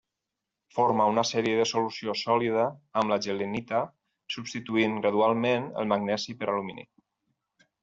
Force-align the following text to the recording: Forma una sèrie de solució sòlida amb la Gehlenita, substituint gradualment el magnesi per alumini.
Forma 0.77 1.05
una 1.11 1.23
sèrie 1.31 1.59
de 1.59 1.67
solució 1.71 2.15
sòlida 2.21 2.63
amb 3.03 3.13
la 3.13 3.19
Gehlenita, 3.27 3.83
substituint 4.39 4.99
gradualment 5.05 5.71
el 5.83 5.93
magnesi 5.95 6.39
per 6.43 6.51
alumini. 6.51 6.91